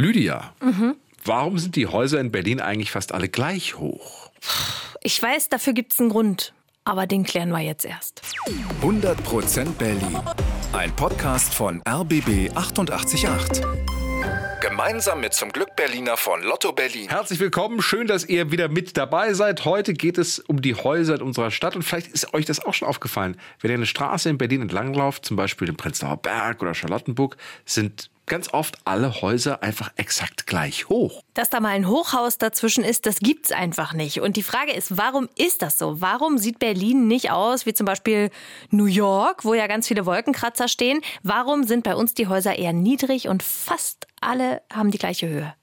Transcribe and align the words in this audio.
Lydia, 0.00 0.54
mhm. 0.62 0.96
warum 1.26 1.58
sind 1.58 1.76
die 1.76 1.86
Häuser 1.86 2.20
in 2.20 2.32
Berlin 2.32 2.58
eigentlich 2.58 2.90
fast 2.90 3.12
alle 3.12 3.28
gleich 3.28 3.76
hoch? 3.76 4.30
Ich 5.02 5.22
weiß, 5.22 5.50
dafür 5.50 5.74
gibt 5.74 5.92
es 5.92 6.00
einen 6.00 6.08
Grund. 6.08 6.54
Aber 6.84 7.06
den 7.06 7.24
klären 7.24 7.50
wir 7.50 7.60
jetzt 7.60 7.84
erst. 7.84 8.22
100% 8.80 9.72
Berlin. 9.72 10.18
Ein 10.72 10.96
Podcast 10.96 11.52
von 11.52 11.82
RBB 11.86 12.50
888. 12.54 13.60
Gemeinsam 14.62 15.20
mit 15.20 15.34
zum 15.34 15.52
Glück 15.52 15.76
Berliner 15.76 16.16
von 16.16 16.42
Lotto 16.42 16.72
Berlin. 16.72 17.10
Herzlich 17.10 17.38
willkommen, 17.38 17.82
schön, 17.82 18.06
dass 18.06 18.24
ihr 18.24 18.50
wieder 18.50 18.68
mit 18.68 18.96
dabei 18.96 19.34
seid. 19.34 19.66
Heute 19.66 19.92
geht 19.92 20.16
es 20.16 20.38
um 20.38 20.62
die 20.62 20.74
Häuser 20.74 21.16
in 21.16 21.22
unserer 21.22 21.50
Stadt 21.50 21.76
und 21.76 21.82
vielleicht 21.82 22.08
ist 22.08 22.32
euch 22.32 22.46
das 22.46 22.64
auch 22.64 22.72
schon 22.72 22.88
aufgefallen. 22.88 23.36
Wenn 23.60 23.70
ihr 23.70 23.76
eine 23.76 23.86
Straße 23.86 24.30
in 24.30 24.38
Berlin 24.38 24.62
entlanglauft, 24.62 25.26
zum 25.26 25.36
Beispiel 25.36 25.68
im 25.68 25.76
Prenzlauer 25.76 26.16
Berg 26.16 26.62
oder 26.62 26.72
Charlottenburg, 26.72 27.36
sind 27.66 28.10
ganz 28.26 28.52
oft 28.52 28.78
alle 28.84 29.20
Häuser 29.22 29.62
einfach 29.62 29.90
exakt 29.96 30.46
gleich 30.46 30.88
hoch. 30.88 31.22
Dass 31.34 31.50
da 31.50 31.60
mal 31.60 31.70
ein 31.70 31.88
Hochhaus 31.88 32.38
dazwischen 32.38 32.84
ist, 32.84 33.06
das 33.06 33.18
gibt's 33.18 33.52
einfach 33.52 33.92
nicht. 33.92 34.20
Und 34.20 34.36
die 34.36 34.42
Frage 34.42 34.72
ist, 34.72 34.96
warum 34.96 35.28
ist 35.36 35.62
das 35.62 35.78
so? 35.78 36.00
Warum 36.00 36.38
sieht 36.38 36.58
Berlin 36.58 37.08
nicht 37.08 37.30
aus 37.30 37.66
wie 37.66 37.74
zum 37.74 37.86
Beispiel 37.86 38.30
New 38.70 38.86
York, 38.86 39.44
wo 39.44 39.54
ja 39.54 39.66
ganz 39.66 39.88
viele 39.88 40.06
Wolkenkratzer 40.06 40.68
stehen? 40.68 41.00
Warum 41.22 41.64
sind 41.64 41.82
bei 41.82 41.96
uns 41.96 42.14
die 42.14 42.28
Häuser 42.28 42.58
eher 42.58 42.72
niedrig 42.72 43.28
und 43.28 43.42
fast 43.42 44.06
alle 44.20 44.62
haben 44.72 44.90
die 44.90 44.98
gleiche 44.98 45.28
Höhe? 45.28 45.54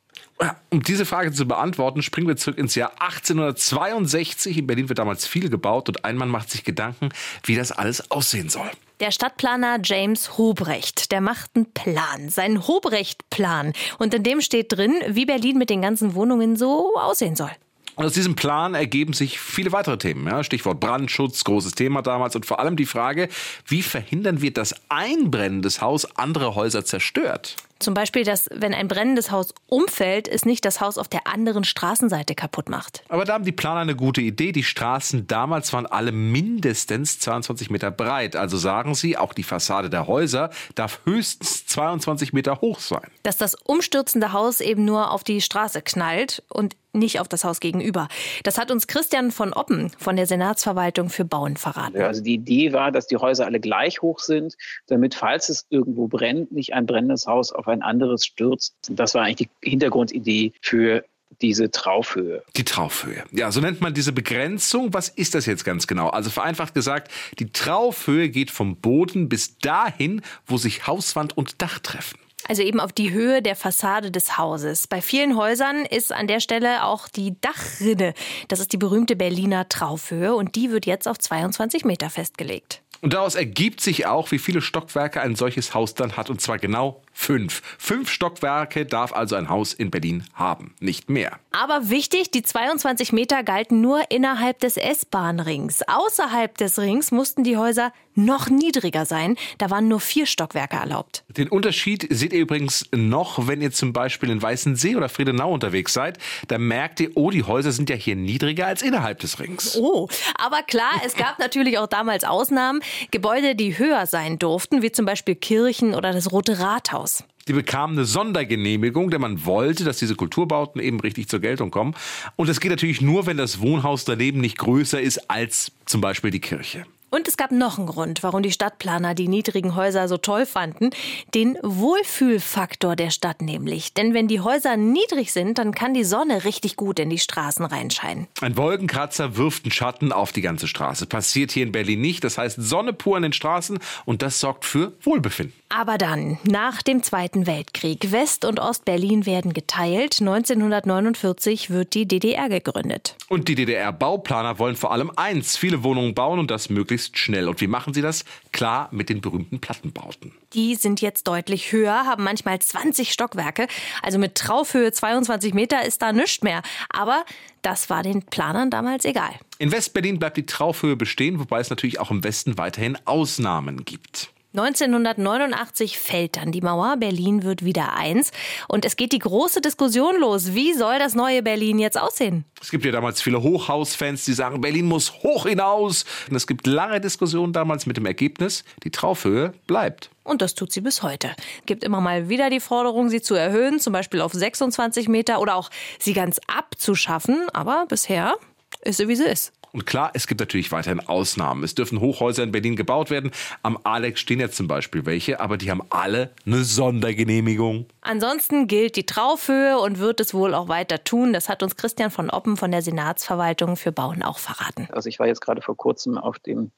Um 0.70 0.84
diese 0.84 1.06
Frage 1.06 1.32
zu 1.32 1.48
beantworten, 1.48 2.04
springen 2.04 2.28
wir 2.28 2.36
zurück 2.36 2.60
ins 2.60 2.76
Jahr 2.76 2.92
1862. 3.00 4.58
In 4.58 4.68
Berlin 4.68 4.90
wird 4.90 5.00
damals 5.00 5.26
viel 5.26 5.50
gebaut 5.50 5.90
und 5.90 6.06
ein 6.06 6.16
Mann 6.16 6.30
macht 6.30 6.52
sich 6.52 6.64
Gedanken, 6.64 7.10
wie 7.44 7.56
das 7.56 7.72
alles 7.72 8.12
aussehen 8.12 8.50
soll. 8.50 8.70
Der 9.00 9.12
Stadtplaner 9.12 9.78
James 9.84 10.40
Hobrecht, 10.40 11.12
der 11.12 11.22
macht 11.22 11.52
einen 11.54 11.72
Plan, 11.72 12.30
seinen 12.30 12.68
Hobrecht-Plan. 12.68 13.74
Und 14.00 14.16
in 14.16 14.24
dem 14.24 14.42
steht 14.42 14.76
drin, 14.76 14.96
wie 15.08 15.28
Berlin 15.28 15.60
mit 15.60 15.70
den 15.70 15.84
ganzen 15.84 16.16
Wohnungen 16.16 16.56
so 16.56 16.96
aussehen 16.96 17.36
soll. 17.36 17.52
Und 17.98 18.06
aus 18.06 18.14
diesem 18.14 18.36
Plan 18.36 18.76
ergeben 18.76 19.14
sich 19.14 19.40
viele 19.40 19.72
weitere 19.72 19.98
Themen. 19.98 20.28
Ja? 20.28 20.44
Stichwort 20.44 20.80
Brandschutz, 20.80 21.44
großes 21.44 21.74
Thema 21.74 22.04
damals. 22.04 22.36
Und 22.36 22.46
vor 22.46 22.60
allem 22.60 22.76
die 22.76 22.86
Frage, 22.86 23.28
wie 23.66 23.82
verhindern 23.82 24.40
wir, 24.40 24.54
dass 24.54 24.76
ein 24.88 25.32
brennendes 25.32 25.82
Haus 25.82 26.06
andere 26.16 26.54
Häuser 26.54 26.86
zerstört? 26.86 27.56
Zum 27.80 27.94
Beispiel, 27.94 28.24
dass 28.24 28.50
wenn 28.52 28.74
ein 28.74 28.88
brennendes 28.88 29.30
Haus 29.32 29.54
umfällt, 29.68 30.28
es 30.28 30.46
nicht 30.46 30.66
das 30.66 30.82
Haus 30.82 30.98
auf 30.98 31.08
der 31.08 31.28
anderen 31.28 31.64
Straßenseite 31.64 32.34
kaputt 32.34 32.70
macht. 32.70 33.04
Aber 33.10 33.26
da 33.26 33.34
haben 33.34 33.46
die 33.46 33.52
Planer 33.52 33.82
eine 33.82 33.96
gute 33.96 34.22
Idee. 34.22 34.52
Die 34.52 34.64
Straßen 34.64 35.28
damals 35.28 35.74
waren 35.74 35.86
alle 35.86 36.12
mindestens 36.12 37.20
22 37.20 37.70
Meter 37.70 37.92
breit. 37.92 38.36
Also 38.36 38.58
sagen 38.58 38.96
sie, 38.96 39.18
auch 39.18 39.34
die 39.34 39.44
Fassade 39.44 39.90
der 39.90 40.08
Häuser 40.08 40.50
darf 40.76 41.02
höchstens 41.06 41.66
22 41.68 42.34
Meter 42.34 42.62
hoch 42.62 42.80
sein. 42.80 43.10
Dass 43.24 43.38
das 43.38 43.56
umstürzende 43.56 44.34
Haus 44.34 44.60
eben 44.60 44.86
nur 44.86 45.12
auf 45.12 45.24
die 45.24 45.42
Straße 45.42 45.82
knallt 45.82 46.44
und 46.50 46.76
nicht 46.98 47.20
auf 47.20 47.28
das 47.28 47.44
Haus 47.44 47.60
gegenüber. 47.60 48.08
Das 48.44 48.58
hat 48.58 48.72
uns 48.72 48.88
Christian 48.88 49.32
von 49.32 49.54
Oppen 49.54 49.92
von 49.98 50.16
der 50.16 50.26
Senatsverwaltung 50.26 51.10
für 51.10 51.26
Bauen 51.26 51.58
verraten. 51.58 52.02
Also 52.02 52.22
die 52.22 52.36
Idee 52.36 52.74
war, 52.74 52.92
dass 52.92 53.08
die 53.08 53.18
Häuser 53.18 53.46
alle 53.46 53.60
gleich 53.60 54.02
hoch 54.02 54.20
sind, 54.20 54.56
damit, 54.88 55.16
falls 55.16 55.50
es 55.50 55.66
irgendwo 55.70 56.08
brennt, 56.08 56.52
nicht 56.52 56.74
ein 56.74 56.86
brennendes 56.86 57.28
Haus 57.28 57.52
auf 57.52 57.68
ein 57.68 57.82
anderes 57.82 58.26
stürzt. 58.26 58.76
Das 58.90 59.14
war 59.14 59.24
eigentlich 59.24 59.50
die 59.64 59.70
Hintergrundidee 59.70 60.54
für 60.62 61.04
diese 61.42 61.70
Traufhöhe. 61.70 62.44
Die 62.56 62.64
Traufhöhe. 62.64 63.24
Ja, 63.32 63.52
so 63.52 63.60
nennt 63.62 63.82
man 63.82 63.94
diese 63.94 64.12
Begrenzung. 64.12 64.94
Was 64.94 65.10
ist 65.10 65.36
das 65.36 65.46
jetzt 65.46 65.66
ganz 65.66 65.88
genau? 65.88 66.10
Also 66.10 66.30
vereinfacht 66.30 66.74
gesagt, 66.74 67.12
die 67.40 67.52
Traufhöhe 67.52 68.30
geht 68.30 68.50
vom 68.50 68.78
Boden 68.78 69.30
bis 69.30 69.58
dahin, 69.60 70.22
wo 70.46 70.58
sich 70.58 70.88
Hauswand 70.88 71.38
und 71.38 71.62
Dach 71.62 71.80
treffen. 71.80 72.18
Also 72.48 72.62
eben 72.62 72.80
auf 72.80 72.94
die 72.94 73.12
Höhe 73.12 73.42
der 73.42 73.56
Fassade 73.56 74.12
des 74.12 74.38
Hauses. 74.38 74.88
Bei 74.88 75.02
vielen 75.02 75.36
Häusern 75.36 75.86
ist 75.86 76.14
an 76.14 76.28
der 76.28 76.40
Stelle 76.40 76.86
auch 76.86 77.08
die 77.08 77.40
Dachrinne. 77.42 78.14
Das 78.48 78.60
ist 78.60 78.74
die 78.74 78.78
berühmte 78.78 79.16
Berliner 79.16 79.68
Traufhöhe 79.68 80.36
und 80.36 80.56
die 80.56 80.72
wird 80.72 80.86
jetzt 80.86 81.08
auf 81.08 81.18
22 81.18 81.84
Meter 81.84 82.10
festgelegt. 82.10 82.82
Und 83.02 83.14
daraus 83.14 83.36
ergibt 83.36 83.82
sich 83.82 84.08
auch, 84.08 84.32
wie 84.32 84.40
viele 84.40 84.62
Stockwerke 84.62 85.22
ein 85.22 85.36
solches 85.36 85.74
Haus 85.74 85.94
dann 85.94 86.18
hat, 86.18 86.30
und 86.30 86.42
zwar 86.42 86.58
genau 86.58 87.02
fünf. 87.14 87.62
Fünf 87.78 88.10
Stockwerke 88.10 88.86
darf 88.86 89.14
also 89.14 89.36
ein 89.36 89.50
Haus 89.50 89.74
in 89.74 89.92
Berlin 89.92 90.24
haben, 90.34 90.74
nicht 90.80 91.10
mehr. 91.10 91.40
Aber 91.52 91.90
wichtig, 91.90 92.32
die 92.32 92.42
22 92.42 93.14
Meter 93.14 93.44
galten 93.44 93.82
nur 93.82 94.10
innerhalb 94.10 94.60
des 94.60 94.78
S-Bahn-Rings. 94.78 95.84
Außerhalb 95.88 96.58
des 96.58 96.80
Rings 96.80 97.12
mussten 97.12 97.44
die 97.44 97.58
Häuser 97.58 97.92
noch 98.18 98.50
niedriger 98.50 99.06
sein. 99.06 99.36
Da 99.58 99.70
waren 99.70 99.88
nur 99.88 100.00
vier 100.00 100.26
Stockwerke 100.26 100.76
erlaubt. 100.78 101.24
Den 101.30 101.48
Unterschied 101.48 102.08
seht 102.10 102.34
ihr 102.34 102.40
übrigens 102.40 102.86
noch, 102.94 103.48
wenn 103.48 103.62
ihr 103.62 103.72
zum 103.72 103.94
Beispiel 103.94 104.30
in 104.30 104.42
Weißensee 104.42 104.96
oder 104.96 105.10
Friedenau 105.10 105.52
unterwegs 105.52 105.94
seid. 105.94 106.18
Da 106.48 106.58
merkt 106.58 107.00
ihr, 107.00 107.12
oh, 107.16 107.30
die 107.30 107.44
Häuser 107.44 107.72
sind 107.72 107.90
ja 107.90 107.96
hier 107.96 108.16
niedriger 108.16 108.68
als 108.68 108.82
innerhalb 108.82 109.20
des 109.20 109.40
Rings. 109.40 109.78
Oh, 109.78 110.08
aber 110.38 110.64
klar, 110.64 111.02
es 111.06 111.16
gab 111.16 111.40
natürlich 111.40 111.78
auch 111.78 111.88
damals 111.88 112.24
Ausnahmen. 112.24 112.82
Gebäude, 113.12 113.56
die 113.56 113.78
höher 113.78 114.06
sein 114.06 114.40
durften, 114.40 114.82
wie 114.82 114.92
zum 114.92 115.06
Beispiel 115.06 115.36
Kirchen 115.36 115.94
oder 115.94 116.12
das 116.12 116.32
Rote 116.32 116.60
Rathaus. 116.60 117.24
Die 117.48 117.54
bekamen 117.54 117.98
eine 117.98 118.06
Sondergenehmigung, 118.06 119.10
denn 119.10 119.22
man 119.22 119.46
wollte, 119.46 119.86
dass 119.86 119.98
diese 119.98 120.16
Kulturbauten 120.16 120.82
eben 120.82 121.00
richtig 121.00 121.30
zur 121.30 121.40
Geltung 121.40 121.72
kommen. 121.72 121.96
Und 122.36 122.50
das 122.50 122.60
geht 122.60 122.72
natürlich 122.72 123.02
nur, 123.02 123.26
wenn 123.26 123.38
das 123.38 123.62
Wohnhaus 123.62 124.04
daneben 124.04 124.42
nicht 124.42 124.58
größer 124.58 125.00
ist 125.00 125.30
als 125.30 125.72
zum 125.86 126.02
Beispiel 126.02 126.32
die 126.32 126.42
Kirche. 126.42 126.86
Und 127.10 127.30
es 127.30 127.38
gab 127.38 127.52
noch 127.52 127.78
einen 127.78 127.88
Grund, 127.88 128.22
warum 128.22 128.44
die 128.44 128.52
Stadtplaner 128.52 129.16
die 129.16 129.30
niedrigen 129.30 129.76
Häuser 129.76 130.10
so 130.10 130.18
toll 130.18 130.46
fanden. 130.46 130.90
Den 131.34 131.58
Wohlfühlfaktor 131.64 132.98
der 132.98 133.12
Stadt 133.12 133.42
nämlich. 133.42 133.94
Denn 133.94 134.14
wenn 134.14 134.28
die 134.28 134.42
Häuser 134.42 134.76
niedrig 134.76 135.32
sind, 135.32 135.58
dann 135.58 135.74
kann 135.74 135.94
die 135.94 136.04
Sonne 136.04 136.44
richtig 136.44 136.76
gut 136.76 137.00
in 137.00 137.10
die 137.10 137.18
Straßen 137.18 137.64
reinscheinen. 137.64 138.28
Ein 138.42 138.58
Wolkenkratzer 138.58 139.38
wirft 139.38 139.64
einen 139.64 139.72
Schatten 139.72 140.12
auf 140.12 140.34
die 140.34 140.42
ganze 140.42 140.68
Straße. 140.68 141.06
Passiert 141.06 141.52
hier 141.52 141.64
in 141.64 141.72
Berlin 141.72 142.02
nicht. 142.02 142.26
Das 142.26 142.38
heißt 142.38 142.58
Sonne 142.62 142.92
pur 142.92 143.16
in 143.16 143.24
den 143.24 143.34
Straßen 143.34 143.80
und 144.04 144.22
das 144.22 144.42
sorgt 144.42 144.66
für 144.66 144.92
Wohlbefinden. 145.02 145.54
Aber 145.70 145.98
dann, 145.98 146.38
nach 146.44 146.82
dem 146.82 147.04
Zweiten 147.04 147.48
Weltkrieg, 147.48 148.12
West- 148.12 148.44
und 148.44 148.60
Ostberlin 148.60 149.26
werden 149.26 149.54
geteilt. 149.54 150.18
1949 150.20 151.70
wird 151.70 151.94
die 151.94 152.08
DDR 152.08 152.50
gegründet. 152.50 153.16
Und 153.28 153.48
die 153.48 153.56
DDR-Bauplaner 153.56 154.60
wollen 154.60 154.76
vor 154.76 154.92
allem 154.92 155.12
eins, 155.16 155.58
viele 155.58 155.84
Wohnungen 155.84 156.14
bauen 156.14 156.40
und 156.40 156.52
das 156.52 156.70
möglichst 156.70 156.97
schnell. 156.98 157.48
Und 157.48 157.62
wie 157.62 157.68
machen 157.68 157.94
sie 157.94 158.02
das? 158.02 158.26
Klar, 158.52 158.90
mit 158.92 159.10
den 159.10 159.22
berühmten 159.22 159.60
Plattenbauten. 159.60 160.32
Die 160.54 160.76
sind 160.76 161.02
jetzt 161.02 161.28
deutlich 161.28 161.72
höher, 161.72 162.06
haben 162.06 162.24
manchmal 162.24 162.60
20 162.60 163.12
Stockwerke. 163.12 163.68
Also 164.02 164.18
mit 164.20 164.36
Traufhöhe 164.36 164.92
22 164.92 165.54
Meter 165.54 165.86
ist 165.86 166.02
da 166.02 166.12
nichts 166.12 166.42
mehr. 166.42 166.62
Aber 166.90 167.26
das 167.62 167.90
war 167.90 168.04
den 168.04 168.24
Planern 168.24 168.70
damals 168.70 169.06
egal. 169.06 169.32
In 169.60 169.72
Westberlin 169.72 170.20
bleibt 170.20 170.38
die 170.38 170.46
Traufhöhe 170.46 170.96
bestehen, 170.96 171.40
wobei 171.40 171.60
es 171.60 171.70
natürlich 171.70 172.00
auch 172.00 172.12
im 172.12 172.24
Westen 172.24 172.58
weiterhin 172.58 172.98
Ausnahmen 173.06 173.86
gibt. 173.86 174.32
1989 174.58 176.00
fällt 176.00 176.38
dann 176.38 176.52
die 176.52 176.62
Mauer, 176.62 176.98
Berlin 176.98 177.44
wird 177.44 177.64
wieder 177.64 177.94
eins 177.94 178.32
und 178.68 178.86
es 178.86 178.96
geht 178.96 179.12
die 179.12 179.20
große 179.20 179.62
Diskussion 179.62 180.20
los. 180.20 180.54
Wie 180.56 180.74
soll 180.74 180.98
das 181.00 181.14
neue 181.14 181.44
Berlin 181.44 181.78
jetzt 181.80 182.00
aussehen? 182.00 182.46
Es 182.62 182.72
gibt 182.72 182.84
ja 182.86 182.92
damals 182.92 183.22
viele 183.22 183.44
Hochhausfans, 183.44 184.26
die 184.26 184.34
sagen, 184.34 184.62
Berlin 184.62 184.86
muss 184.88 185.14
hoch 185.22 185.46
hinaus. 185.46 186.06
Und 186.30 186.36
es 186.36 186.48
gibt 186.48 186.66
lange 186.66 187.00
Diskussionen 187.00 187.54
damals 187.54 187.86
mit 187.86 187.98
dem 187.98 188.06
Ergebnis, 188.06 188.64
die 188.84 188.90
Traufhöhe 188.90 189.54
bleibt. 189.68 190.10
Und 190.24 190.42
das 190.42 190.56
tut 190.56 190.72
sie 190.72 190.82
bis 190.82 191.04
heute. 191.04 191.36
Gibt 191.66 191.84
immer 191.84 192.02
mal 192.02 192.30
wieder 192.30 192.50
die 192.50 192.60
Forderung, 192.60 193.10
sie 193.10 193.22
zu 193.22 193.36
erhöhen, 193.36 193.80
zum 193.80 193.94
Beispiel 193.94 194.22
auf 194.22 194.34
26 194.34 195.08
Meter 195.08 195.40
oder 195.40 195.56
auch 195.56 195.70
sie 196.00 196.14
ganz 196.14 196.42
abzuschaffen. 196.48 197.48
Aber 197.54 197.86
bisher 197.88 198.36
ist 198.82 198.98
sie, 198.98 199.08
wie 199.08 199.16
sie 199.16 199.26
ist. 199.26 199.54
Und 199.72 199.86
klar, 199.86 200.12
es 200.14 200.28
gibt 200.28 200.40
natürlich 200.40 200.72
weiterhin 200.72 201.00
Ausnahmen. 201.00 201.64
Es 201.64 201.76
dürfen 201.76 202.00
Hochhäuser 202.00 202.44
in 202.44 202.52
Berlin 202.52 202.76
gebaut 202.76 203.10
werden. 203.10 203.32
Am 203.64 203.78
Alex 203.84 204.20
stehen 204.20 204.40
jetzt 204.40 204.58
zum 204.58 204.68
Beispiel 204.68 205.06
welche, 205.06 205.40
aber 205.40 205.58
die 205.58 205.70
haben 205.72 205.82
alle 205.90 206.32
eine 206.46 206.64
Sondergenehmigung. 206.64 207.86
Ansonsten 208.02 208.68
gilt 208.68 208.96
die 208.96 209.06
Traufhöhe 209.06 209.80
und 209.80 210.00
wird 210.00 210.20
es 210.20 210.34
wohl 210.34 210.54
auch 210.54 210.68
weiter 210.68 211.04
tun. 211.04 211.34
Das 211.34 211.50
hat 211.50 211.64
uns 211.64 211.76
Christian 211.76 212.12
von 212.12 212.30
Oppen 212.30 212.58
von 212.58 212.72
der 212.72 212.82
Senatsverwaltung 212.82 213.76
für 213.76 213.92
Bauen 213.92 214.24
auch 214.24 214.40
verraten. 214.40 214.88
Also 214.92 215.10
ich 215.10 215.20
war 215.20 215.28
jetzt 215.28 215.42
gerade 215.42 215.62
vor 215.62 215.76
kurzem 215.76 216.18
auf 216.18 216.40
dem 216.40 216.72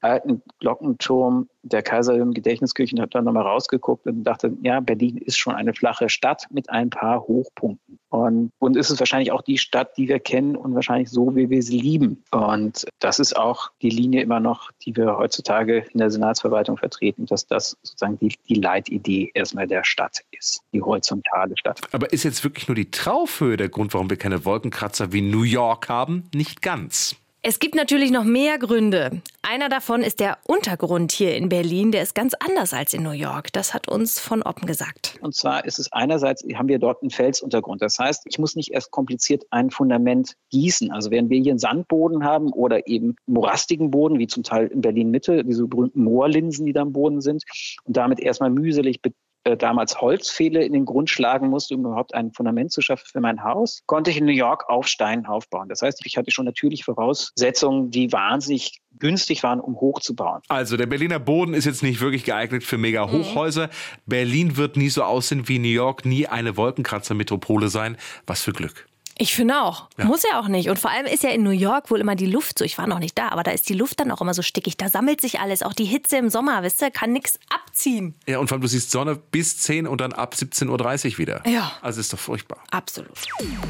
alten 0.00 0.42
Glockenturm 0.60 1.48
der 1.62 1.82
Kaiserlichen 1.82 2.32
Gedächtniskirche 2.32 2.94
und 2.94 3.00
habe 3.00 3.10
dann 3.10 3.24
nochmal 3.24 3.44
rausgeguckt 3.44 4.06
und 4.06 4.24
dachte, 4.24 4.56
ja, 4.62 4.80
Berlin 4.80 5.16
ist 5.18 5.38
schon 5.38 5.54
eine 5.54 5.74
flache 5.74 6.08
Stadt 6.08 6.46
mit 6.50 6.70
ein 6.70 6.90
paar 6.90 7.22
Hochpunkten. 7.22 7.98
Und, 8.08 8.52
und 8.58 8.76
ist 8.76 8.90
es 8.90 9.00
wahrscheinlich 9.00 9.32
auch 9.32 9.42
die 9.42 9.58
Stadt, 9.58 9.96
die 9.96 10.08
wir 10.08 10.20
kennen 10.20 10.56
und 10.56 10.74
wahrscheinlich 10.74 11.10
so, 11.10 11.34
wie 11.34 11.50
wir 11.50 11.62
sie 11.62 11.80
lieben. 11.80 12.22
Und 12.30 12.86
das 13.00 13.18
ist 13.18 13.36
auch 13.36 13.70
die 13.82 13.90
Linie 13.90 14.22
immer 14.22 14.40
noch, 14.40 14.70
die 14.84 14.96
wir 14.96 15.18
heutzutage 15.18 15.84
in 15.92 15.98
der 15.98 16.10
Senatsverwaltung 16.10 16.76
vertreten, 16.76 17.26
dass 17.26 17.46
das 17.46 17.76
sozusagen 17.82 18.18
die, 18.18 18.34
die 18.48 18.54
Leitidee 18.54 19.30
erstmal 19.34 19.66
der 19.66 19.84
Stadt 19.84 20.20
ist, 20.30 20.62
die 20.72 20.80
horizontale 20.80 21.54
Stadt. 21.58 21.80
Aber 21.92 22.12
ist 22.12 22.22
jetzt 22.22 22.44
wirklich 22.44 22.68
nur 22.68 22.76
die 22.76 22.90
Traufhöhe 22.90 23.56
der 23.56 23.68
Grund, 23.68 23.92
warum 23.92 24.08
wir 24.08 24.16
keine 24.16 24.44
Wolkenkratzer 24.44 25.12
wie 25.12 25.22
New 25.22 25.42
York 25.42 25.88
haben? 25.88 26.28
Nicht 26.32 26.62
ganz. 26.62 27.16
Es 27.48 27.60
gibt 27.60 27.76
natürlich 27.76 28.10
noch 28.10 28.24
mehr 28.24 28.58
Gründe. 28.58 29.22
Einer 29.40 29.68
davon 29.68 30.02
ist 30.02 30.18
der 30.18 30.38
Untergrund 30.48 31.12
hier 31.12 31.36
in 31.36 31.48
Berlin. 31.48 31.92
Der 31.92 32.02
ist 32.02 32.16
ganz 32.16 32.34
anders 32.34 32.74
als 32.74 32.92
in 32.92 33.04
New 33.04 33.12
York. 33.12 33.52
Das 33.52 33.72
hat 33.72 33.86
uns 33.86 34.18
von 34.18 34.42
Oppen 34.42 34.66
gesagt. 34.66 35.16
Und 35.20 35.36
zwar 35.36 35.64
ist 35.64 35.78
es 35.78 35.92
einerseits, 35.92 36.44
haben 36.56 36.66
wir 36.66 36.80
dort 36.80 37.02
einen 37.02 37.10
Felsuntergrund. 37.10 37.82
Das 37.82 38.00
heißt, 38.00 38.24
ich 38.24 38.40
muss 38.40 38.56
nicht 38.56 38.72
erst 38.72 38.90
kompliziert 38.90 39.44
ein 39.50 39.70
Fundament 39.70 40.32
gießen. 40.50 40.90
Also 40.90 41.12
während 41.12 41.30
wir 41.30 41.40
hier 41.40 41.52
einen 41.52 41.60
Sandboden 41.60 42.24
haben 42.24 42.52
oder 42.52 42.88
eben 42.88 43.14
morastigen 43.26 43.92
Boden, 43.92 44.18
wie 44.18 44.26
zum 44.26 44.42
Teil 44.42 44.66
in 44.66 44.80
Berlin 44.80 45.12
Mitte, 45.12 45.44
diese 45.44 45.68
berühmten 45.68 46.02
Moorlinsen, 46.02 46.66
die 46.66 46.72
da 46.72 46.82
am 46.82 46.92
Boden 46.92 47.20
sind, 47.20 47.44
und 47.84 47.96
damit 47.96 48.18
erstmal 48.18 48.50
mühselig 48.50 49.02
äh, 49.46 49.56
damals 49.56 50.00
Holzpfähle 50.00 50.64
in 50.64 50.72
den 50.72 50.84
Grund 50.84 51.08
schlagen 51.08 51.48
musste, 51.48 51.74
um 51.76 51.84
überhaupt 51.84 52.14
ein 52.14 52.32
Fundament 52.32 52.72
zu 52.72 52.80
schaffen 52.82 53.06
für 53.10 53.20
mein 53.20 53.44
Haus, 53.44 53.82
konnte 53.86 54.10
ich 54.10 54.18
in 54.18 54.24
New 54.24 54.32
York 54.32 54.68
auf 54.68 54.88
Stein 54.88 55.24
aufbauen. 55.24 55.68
Das 55.68 55.82
heißt, 55.82 56.04
ich 56.04 56.16
hatte 56.16 56.30
schon 56.32 56.44
natürlich 56.44 56.84
Voraussetzungen, 56.84 57.90
die 57.90 58.12
wahnsinnig 58.12 58.80
günstig 58.98 59.42
waren, 59.42 59.60
um 59.60 59.76
hochzubauen. 59.76 60.42
Also 60.48 60.76
der 60.76 60.86
Berliner 60.86 61.18
Boden 61.18 61.54
ist 61.54 61.64
jetzt 61.64 61.82
nicht 61.82 62.00
wirklich 62.00 62.24
geeignet 62.24 62.64
für 62.64 62.76
Mega-Hochhäuser. 62.78 63.66
Mhm. 63.66 63.70
Berlin 64.06 64.56
wird 64.56 64.76
nie 64.76 64.88
so 64.88 65.04
aussehen 65.04 65.48
wie 65.48 65.58
New 65.58 65.68
York, 65.68 66.04
nie 66.04 66.26
eine 66.26 66.56
Wolkenkratzer-Metropole 66.56 67.68
sein. 67.68 67.96
Was 68.26 68.42
für 68.42 68.52
Glück. 68.52 68.86
Ich 69.18 69.34
finde 69.34 69.62
auch. 69.62 69.88
Ja. 69.96 70.04
Muss 70.04 70.22
ja 70.22 70.38
auch 70.38 70.48
nicht. 70.48 70.68
Und 70.68 70.78
vor 70.78 70.90
allem 70.90 71.06
ist 71.06 71.22
ja 71.22 71.30
in 71.30 71.42
New 71.42 71.50
York 71.50 71.90
wohl 71.90 72.00
immer 72.00 72.16
die 72.16 72.26
Luft 72.26 72.58
so. 72.58 72.64
Ich 72.64 72.76
war 72.76 72.86
noch 72.86 72.98
nicht 72.98 73.16
da, 73.16 73.28
aber 73.28 73.42
da 73.42 73.50
ist 73.50 73.68
die 73.68 73.74
Luft 73.74 73.98
dann 74.00 74.10
auch 74.10 74.20
immer 74.20 74.34
so 74.34 74.42
stickig. 74.42 74.76
Da 74.76 74.88
sammelt 74.88 75.20
sich 75.20 75.40
alles. 75.40 75.62
Auch 75.62 75.72
die 75.72 75.84
Hitze 75.84 76.18
im 76.18 76.28
Sommer, 76.28 76.62
wisst 76.62 76.82
ihr, 76.82 76.90
kann 76.90 77.12
nichts 77.12 77.38
abziehen. 77.48 78.14
Ja, 78.26 78.38
und 78.38 78.48
vor 78.48 78.56
allem 78.56 78.62
du 78.62 78.68
siehst 78.68 78.90
Sonne 78.90 79.16
bis 79.16 79.58
10 79.58 79.86
und 79.86 80.00
dann 80.00 80.12
ab 80.12 80.34
17.30 80.34 81.12
Uhr 81.12 81.18
wieder. 81.18 81.42
Ja. 81.46 81.72
Also 81.80 82.00
ist 82.00 82.12
doch 82.12 82.18
furchtbar. 82.18 82.62
Absolut. 82.70 83.16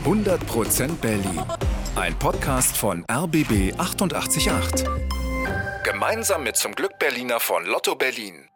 100% 0.04 0.88
Berlin. 0.96 1.42
Ein 1.94 2.18
Podcast 2.18 2.76
von 2.76 3.04
RBB 3.10 3.78
888. 3.78 4.84
Gemeinsam 5.84 6.42
mit 6.42 6.56
zum 6.56 6.74
Glück 6.74 6.98
Berliner 6.98 7.38
von 7.38 7.64
Lotto 7.64 7.94
Berlin. 7.94 8.48